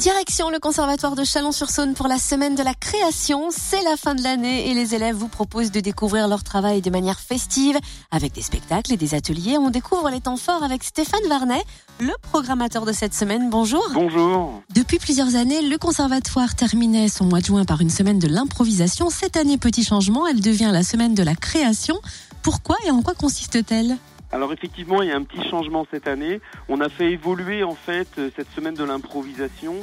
[0.00, 3.50] Direction le Conservatoire de Chalon-sur-Saône pour la semaine de la création.
[3.50, 6.88] C'est la fin de l'année et les élèves vous proposent de découvrir leur travail de
[6.88, 7.78] manière festive
[8.10, 9.58] avec des spectacles et des ateliers.
[9.58, 11.62] On découvre les temps forts avec Stéphane Varnet,
[11.98, 13.50] le programmateur de cette semaine.
[13.50, 13.86] Bonjour.
[13.92, 14.62] Bonjour.
[14.74, 19.10] Depuis plusieurs années, le Conservatoire terminait son mois de juin par une semaine de l'improvisation.
[19.10, 22.00] Cette année, petit changement, elle devient la semaine de la création.
[22.42, 23.98] Pourquoi et en quoi consiste-t-elle?
[24.32, 26.40] Alors effectivement, il y a un petit changement cette année.
[26.68, 29.74] On a fait évoluer en fait euh, cette semaine de l'improvisation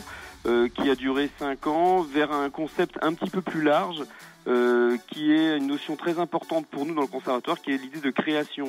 [0.46, 4.04] euh, qui a duré cinq ans vers un concept un petit peu plus large
[4.48, 8.00] euh, qui est une notion très importante pour nous dans le conservatoire, qui est l'idée
[8.00, 8.68] de création.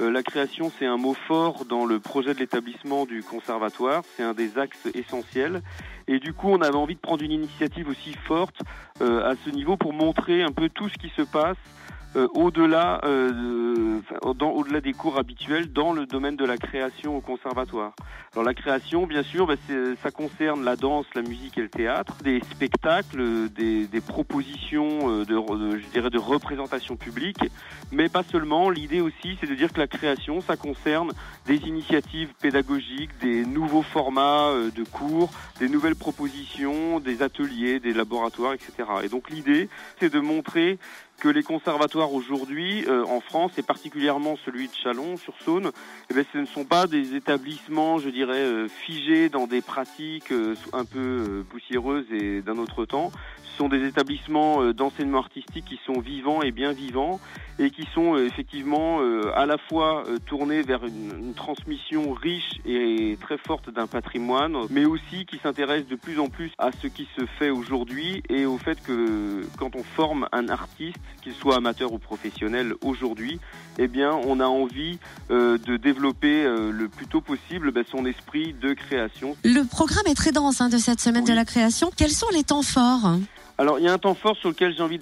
[0.00, 4.32] la création, c'est un mot fort dans le projet de l'établissement du conservatoire, c'est un
[4.32, 5.60] des axes essentiels.
[6.06, 8.62] Et du coup, on avait envie de prendre une initiative aussi forte
[9.00, 14.00] à ce niveau pour montrer un peu tout ce qui se passe euh, au-delà euh,
[14.22, 17.92] au-delà des cours habituels dans le domaine de la création au conservatoire.
[18.32, 19.54] Alors la création, bien sûr, bah,
[20.02, 25.24] ça concerne la danse, la musique et le théâtre, des spectacles, des, des propositions euh,
[25.24, 27.44] de, de, je dirais, de représentation publique,
[27.90, 28.70] mais pas seulement.
[28.70, 31.12] L'idée aussi, c'est de dire que la création, ça concerne
[31.46, 37.92] des initiatives pédagogiques, des nouveaux formats euh, de cours, des nouvelles propositions, des ateliers, des
[37.92, 38.72] laboratoires, etc.
[39.02, 40.78] Et donc l'idée, c'est de montrer
[41.18, 45.70] que les conservatoires aujourd'hui euh, en France et particulièrement celui de Chalon sur Saône,
[46.10, 50.32] eh bien, ce ne sont pas des établissements, je dirais, euh, figés dans des pratiques
[50.32, 53.10] euh, un peu poussiéreuses et d'un autre temps.
[53.58, 57.18] Ce sont des établissements d'enseignement artistique qui sont vivants et bien vivants
[57.58, 59.00] et qui sont effectivement
[59.34, 64.84] à la fois tournés vers une, une, transmission riche et très forte d'un patrimoine, mais
[64.84, 68.58] aussi qui s'intéressent de plus en plus à ce qui se fait aujourd'hui et au
[68.58, 73.40] fait que quand on forme un artiste, qu'il soit amateur ou professionnel aujourd'hui,
[73.78, 74.98] eh bien, on a envie
[75.30, 79.36] euh, de développer euh, le plus tôt possible bah, son esprit de création.
[79.44, 81.90] Le programme est très dense hein, de cette semaine de la création.
[81.96, 83.16] Quels sont les temps forts?
[83.58, 85.00] Alors il y a un temps fort sur lequel j'ai envie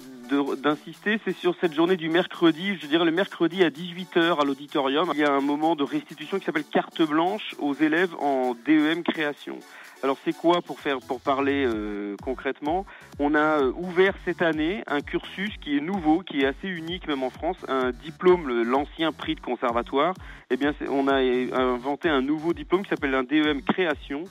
[0.63, 5.11] d'insister, c'est sur cette journée du mercredi, je dirais le mercredi à 18h à l'auditorium.
[5.13, 9.03] Il y a un moment de restitution qui s'appelle carte blanche aux élèves en DEM
[9.03, 9.59] création.
[10.03, 12.85] Alors c'est quoi pour faire pour parler euh, concrètement?
[13.19, 17.07] On a euh, ouvert cette année un cursus qui est nouveau, qui est assez unique
[17.07, 20.13] même en France, un diplôme, l'ancien prix de conservatoire.
[20.49, 24.23] Eh bien, on a inventé un nouveau diplôme qui s'appelle un DEM création.